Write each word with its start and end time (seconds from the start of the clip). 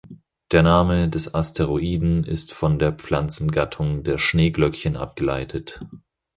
Der 0.51 0.63
Name 0.63 1.09
des 1.09 1.35
Asteroiden 1.35 2.23
ist 2.23 2.53
von 2.53 2.79
der 2.79 2.91
Pflanzengattung 2.93 4.03
der 4.03 4.17
Schneeglöckchen 4.17 4.97
abgeleitet. 4.97 5.79